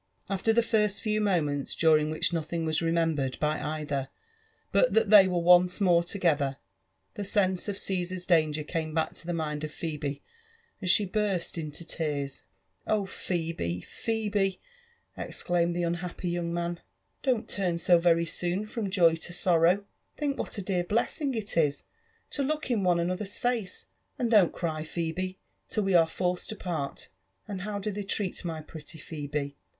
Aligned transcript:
After 0.31 0.51
the 0.51 0.63
first 0.63 1.03
few 1.03 1.21
moments, 1.21 1.75
during 1.75 2.09
which 2.09 2.33
nothing 2.33 2.65
was 2.65 2.81
remembered 2.81 3.39
by 3.39 3.61
either 3.61 4.09
but 4.71 4.95
that 4.95 5.11
they 5.11 5.27
were 5.27 5.37
once 5.37 5.79
more 5.79 6.01
together, 6.03 6.57
the 7.13 7.23
sense 7.23 7.67
of 7.67 7.77
Caesar's 7.77 8.25
danger 8.25 8.63
came 8.63 8.95
back 8.95 9.13
to 9.13 9.27
the 9.27 9.31
mind 9.31 9.63
of 9.63 9.69
Phebe, 9.69 10.23
and 10.81 10.89
she 10.89 11.05
burst 11.05 11.55
into 11.55 11.85
tears. 11.85 12.41
Oh, 12.87 13.05
Phebe! 13.05 13.81
Phebe!" 13.81 14.59
exclaimed 15.17 15.75
the 15.75 15.83
unhappy 15.83 16.29
young 16.31 16.51
man, 16.51 16.79
* 17.01 17.21
'don't 17.21 17.47
turn 17.47 17.77
so 17.77 17.99
very 17.99 18.25
soon 18.25 18.65
from 18.65 18.89
joy 18.89 19.13
to 19.17 19.33
sorrow 19.33 19.85
I 20.15 20.19
Think 20.19 20.35
what 20.39 20.57
a 20.57 20.63
dear 20.63 20.83
blessing 20.83 21.35
it 21.35 21.55
is 21.55 21.83
to 22.31 22.41
Ipok 22.41 22.71
in 22.71 22.83
one 22.83 22.99
another*s 22.99 23.37
face— 23.37 23.85
and 24.17 24.31
don't 24.31 24.51
cry, 24.51 24.83
Phebe, 24.83 25.37
till, 25.69 25.83
we 25.83 25.93
are 25.93 26.07
forced 26.07 26.49
to 26.49 26.55
part.— 26.55 27.09
And 27.47 27.61
how 27.61 27.77
do 27.77 27.91
they 27.91 28.01
treat 28.01 28.43
my 28.43 28.63
pretty 28.63 28.97
Phebe? 28.97 29.57